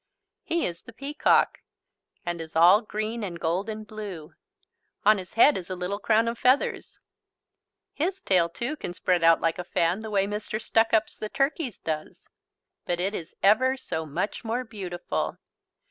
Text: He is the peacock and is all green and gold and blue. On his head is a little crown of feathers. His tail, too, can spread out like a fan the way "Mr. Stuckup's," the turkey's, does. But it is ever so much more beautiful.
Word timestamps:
He 0.41 0.65
is 0.65 0.81
the 0.81 0.93
peacock 0.93 1.59
and 2.25 2.41
is 2.41 2.55
all 2.55 2.81
green 2.81 3.23
and 3.23 3.39
gold 3.39 3.69
and 3.69 3.85
blue. 3.85 4.33
On 5.05 5.19
his 5.19 5.33
head 5.33 5.55
is 5.55 5.69
a 5.69 5.75
little 5.75 5.99
crown 5.99 6.27
of 6.27 6.39
feathers. 6.39 6.97
His 7.93 8.19
tail, 8.19 8.49
too, 8.49 8.75
can 8.77 8.95
spread 8.95 9.23
out 9.23 9.41
like 9.41 9.59
a 9.59 9.63
fan 9.63 9.99
the 9.99 10.09
way 10.09 10.25
"Mr. 10.25 10.59
Stuckup's," 10.59 11.17
the 11.17 11.29
turkey's, 11.29 11.77
does. 11.77 12.25
But 12.87 12.99
it 12.99 13.13
is 13.13 13.35
ever 13.43 13.77
so 13.77 14.07
much 14.07 14.43
more 14.43 14.63
beautiful. 14.63 15.37